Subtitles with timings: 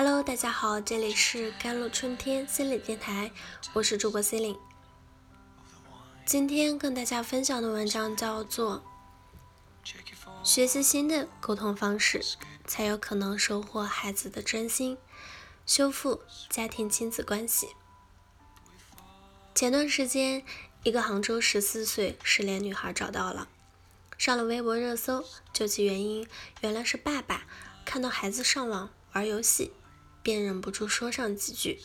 [0.00, 3.32] Hello，大家好，这里是甘露春天心理电台，
[3.72, 4.60] 我是主播 c e l i n e
[6.24, 8.84] 今天跟大家分享的文章叫做
[10.44, 12.24] 《学习新的沟通方式，
[12.64, 14.96] 才有可能收获孩子的真心，
[15.66, 17.66] 修复家庭亲子关系》。
[19.52, 20.44] 前段时间，
[20.84, 23.48] 一个杭州十四岁失联女孩找到了，
[24.16, 26.24] 上了微博热搜，究其原因，
[26.60, 27.48] 原来是爸爸
[27.84, 29.72] 看到孩子上网玩游戏。
[30.22, 31.80] 便忍不住说上几句：“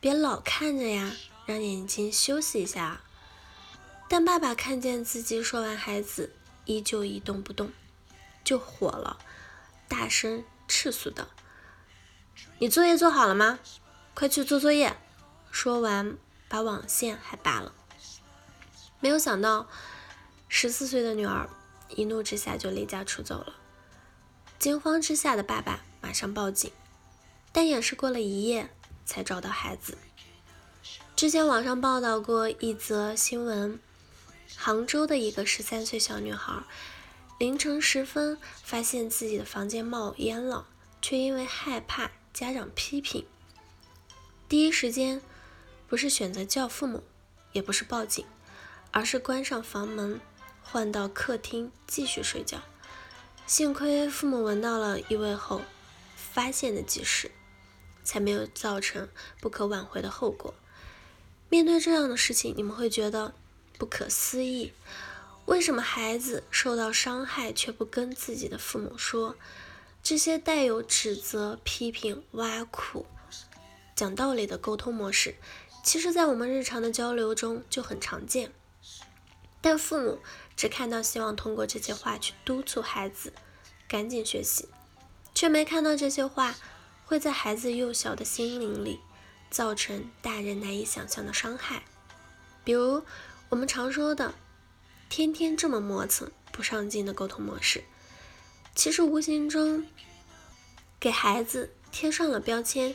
[0.00, 1.12] 别老看着呀，
[1.46, 3.00] 让眼睛休息一下。”
[4.08, 6.34] 但爸爸看见自己说完，孩子
[6.66, 7.72] 依旧一动不动，
[8.44, 9.18] 就火了，
[9.88, 11.26] 大声斥诉道
[12.60, 13.58] ：“你作业做好了吗？
[14.14, 14.96] 快去做作业！”
[15.50, 16.16] 说完，
[16.48, 17.74] 把网线还拔了。
[19.00, 19.68] 没有想到，
[20.48, 21.48] 十四岁的女儿
[21.88, 23.54] 一怒之下就离家出走了。
[24.58, 26.70] 惊慌之下的爸爸马上报警。
[27.54, 28.68] 但也是过了一夜
[29.06, 29.96] 才找到孩子。
[31.14, 33.78] 之前网上报道过一则新闻，
[34.56, 36.64] 杭州的一个十三岁小女孩，
[37.38, 40.66] 凌晨时分发现自己的房间冒烟了，
[41.00, 43.24] 却因为害怕家长批评，
[44.48, 45.22] 第一时间
[45.86, 47.04] 不是选择叫父母，
[47.52, 48.26] 也不是报警，
[48.90, 50.20] 而是关上房门，
[50.60, 52.60] 换到客厅继续睡觉。
[53.46, 55.62] 幸亏父母闻到了异味后，
[56.16, 57.30] 发现的及时。
[58.04, 59.08] 才没有造成
[59.40, 60.54] 不可挽回的后果。
[61.48, 63.34] 面对这样的事情，你们会觉得
[63.78, 64.72] 不可思议：
[65.46, 69.36] 为什么孩子受到伤害却不跟自己的父母说？
[70.02, 73.06] 这些带有指责、批评、挖苦、
[73.96, 75.36] 讲道理的沟通模式，
[75.82, 78.52] 其实，在我们日常的交流中就很常见。
[79.62, 80.18] 但父母
[80.54, 83.32] 只看到希望通过这些话去督促孩子
[83.88, 84.68] 赶紧学习，
[85.34, 86.54] 却没看到这些话。
[87.06, 89.00] 会在孩子幼小的心灵里
[89.50, 91.84] 造成大人难以想象的伤害，
[92.64, 93.04] 比如
[93.50, 94.34] 我们常说的
[95.08, 97.84] “天天这么磨蹭、不上进”的沟通模式，
[98.74, 99.86] 其实无形中
[100.98, 102.94] 给孩子贴上了标签。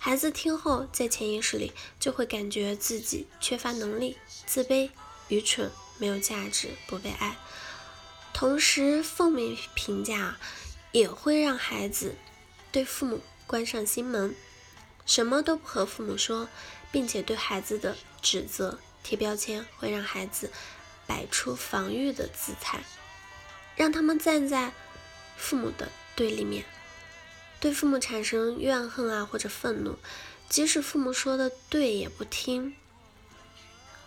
[0.00, 4.90] 孩子听后，在潜意识里就会感觉自己缺乏能力、自卑、
[5.26, 7.36] 愚蠢、没有价值、不被爱。
[8.32, 10.38] 同时，负面评价
[10.92, 12.14] 也会让孩子
[12.70, 13.20] 对父母。
[13.48, 14.36] 关上心门，
[15.06, 16.50] 什么都不和父母说，
[16.92, 20.52] 并且对孩子的指责贴标签，会让孩子
[21.06, 22.80] 摆出防御的姿态，
[23.74, 24.72] 让他们站在
[25.38, 26.66] 父母的对立面，
[27.58, 29.98] 对父母产生怨恨啊或者愤怒，
[30.50, 32.76] 即使父母说的对也不听。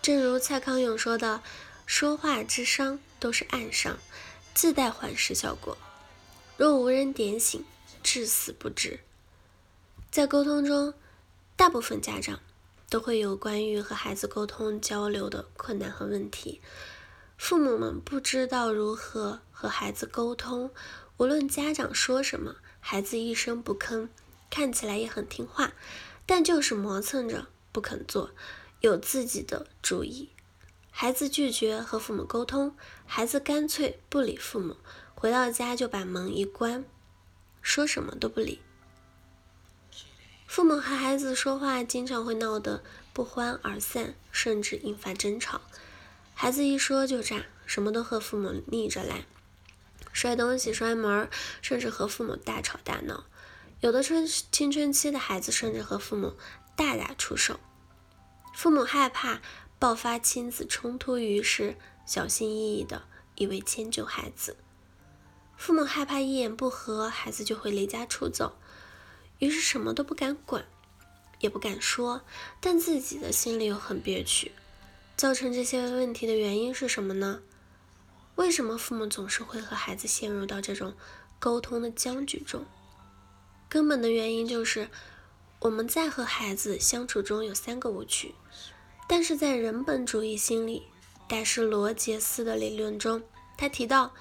[0.00, 1.42] 正如蔡康永说的
[1.84, 3.98] ：“说话之伤都是暗伤，
[4.54, 5.76] 自带缓释效果，
[6.56, 7.64] 若无人点醒，
[8.04, 9.00] 至死不知。”
[10.12, 10.92] 在沟通中，
[11.56, 12.38] 大部分家长
[12.90, 16.60] 都会有关于和孩子沟通交流的困难和问题。
[17.38, 20.70] 父母们不知道如何和孩子沟通，
[21.16, 24.10] 无论家长说什么，孩子一声不吭，
[24.50, 25.72] 看起来也很听话，
[26.26, 28.32] 但就是磨蹭着不肯做，
[28.80, 30.28] 有自己的主意。
[30.90, 34.76] 孩子拒绝和父母沟通，孩子干脆不理父母，
[35.14, 36.84] 回到家就把门一关，
[37.62, 38.60] 说什么都不理。
[40.52, 45.62] 父母和孩子说话，经常会闹得不欢而散，甚至引发争吵。
[46.34, 49.24] 孩子一说就炸，什么都和父母逆着来，
[50.12, 51.30] 摔东西、摔门，
[51.62, 53.24] 甚至和父母大吵大闹。
[53.80, 56.34] 有的春青春期的孩子甚至和父母
[56.76, 57.58] 大打出手。
[58.54, 59.40] 父母害怕
[59.78, 63.04] 爆发亲子冲突，于是小心翼翼的
[63.36, 64.58] 以为迁就孩子。
[65.56, 68.58] 父母害怕一言不合，孩子就会离家出走。
[69.42, 70.64] 于是什么都不敢管，
[71.40, 72.22] 也不敢说，
[72.60, 74.52] 但自己的心里又很憋屈。
[75.16, 77.42] 造成这些问题的原因是什么呢？
[78.36, 80.94] 为什么父母总是会和孩子陷入到这种
[81.40, 82.64] 沟通的僵局中？
[83.68, 84.88] 根本的原因就是
[85.58, 88.36] 我们在和孩子相处中有三个误区，
[89.08, 90.84] 但是在人本主义心理
[91.28, 93.20] 大师罗杰斯的理论中，
[93.58, 94.14] 他提到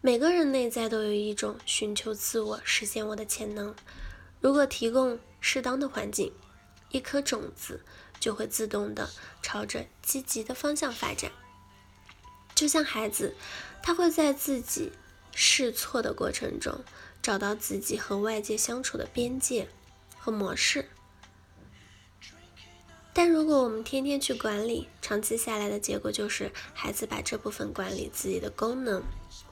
[0.00, 3.74] 每个人内在都有一种寻求自我、实现我的潜能。
[4.40, 6.32] 如果提供适当的环境，
[6.90, 7.84] 一颗种子
[8.18, 9.10] 就会自动的
[9.42, 11.30] 朝着积极的方向发展。
[12.54, 13.34] 就像孩子，
[13.82, 14.92] 他会在自己
[15.34, 16.84] 试错的过程中，
[17.22, 19.68] 找到自己和外界相处的边界
[20.18, 20.88] 和模式。
[23.12, 29.02] 但如果我们天天去管理，长期下来的结果就是孩子把这部分管理自己的功能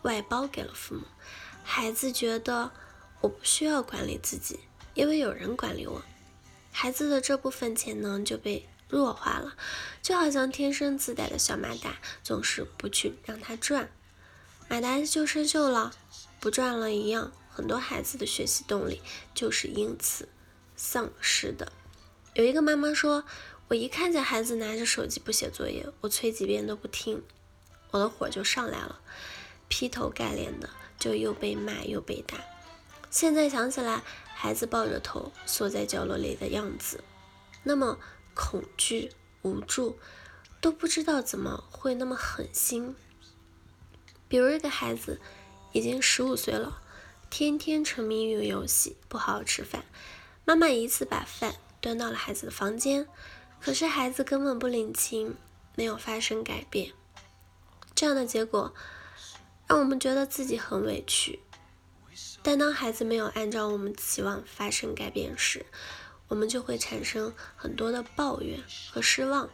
[0.02, 1.02] 外包给了父母。
[1.64, 2.70] 孩子觉得
[3.20, 4.60] 我不需要管理自己。
[4.98, 6.02] 因为有人管理我，
[6.72, 9.54] 孩子的这部分潜能就被弱化了，
[10.02, 13.88] 就好像天生自带的小马达，总是不去让它转，
[14.68, 15.92] 马达就生锈了，
[16.40, 17.30] 不转了一样。
[17.48, 19.00] 很多孩子的学习动力
[19.36, 20.28] 就是因此
[20.76, 21.70] 丧失的。
[22.34, 23.22] 有一个妈妈说
[23.68, 27.22] ：“我一看见孩子拿着手机不写作业，我催几遍都不听，
[27.92, 28.98] 我的火就上来了，
[29.68, 30.68] 劈头盖脸的
[30.98, 32.36] 就又被骂又被打。
[33.10, 34.02] 现在想起来，
[34.40, 37.02] 孩子抱着头缩在角落里的样子，
[37.64, 37.98] 那么
[38.34, 39.10] 恐惧、
[39.42, 39.98] 无助，
[40.60, 42.94] 都不知道怎么会那么狠心。
[44.28, 45.20] 比如一个孩子
[45.72, 46.82] 已经十五岁了。”
[47.30, 49.84] 天天沉迷于游戏，不好好吃饭。
[50.46, 53.06] 妈妈一次把饭端到了孩子的房间，
[53.60, 55.36] 可是孩子根本不领情，
[55.74, 56.92] 没有发生改变。
[57.94, 58.72] 这样的结果
[59.66, 61.40] 让我们觉得自己很委屈。
[62.48, 65.66] 但当孩子没有按照我们期望发生改变时，
[66.28, 69.50] 我们就会产生很多的抱怨和失望。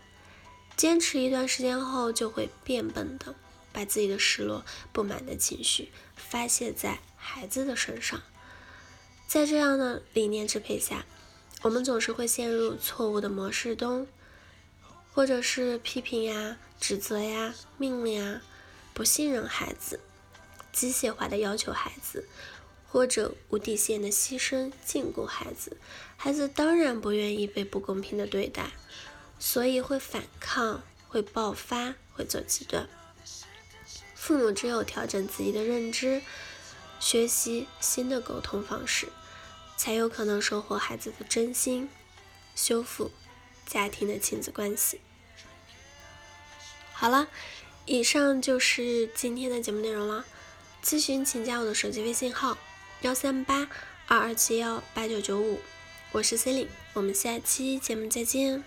[0.77, 3.35] 坚持一段时间后，就会变本的
[3.73, 7.01] 把自己的失落、不满的情绪发泄在。
[7.17, 8.23] 孩子的身上，
[9.27, 11.05] 在这样的理念支配下，
[11.63, 14.07] 我们总是会陷入错误的模式中，
[15.13, 18.41] 或者是批评呀、指责呀、命令啊，
[18.93, 19.99] 不信任孩子，
[20.71, 22.29] 机械化的要求孩子，
[22.95, 25.77] 或者无底线的牺牲禁锢孩子。
[26.17, 28.71] 孩子当然不愿意被不公平的对待，
[29.41, 32.89] 所以会反抗，会爆发，会走极端。
[34.15, 36.23] 父母只有调整自己的认知。
[37.01, 39.09] 学习新的沟通方式，
[39.77, 41.89] 才有可能收获孩子的真心，
[42.55, 43.11] 修复
[43.67, 45.01] 家庭的亲子关系。
[46.93, 47.27] 好了，
[47.87, 50.25] 以上就是今天的节目内容了。
[50.81, 52.57] 咨询请加我的手机微信号：
[53.05, 53.69] 幺三八
[54.07, 55.61] 二二七幺八九九五，
[56.11, 58.65] 我是 C e l i n e 我们下期节目再见。